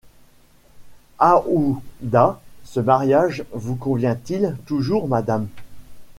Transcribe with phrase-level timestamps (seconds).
[1.19, 5.47] Aouda: «Ce mariage vous convient-il toujours, madame?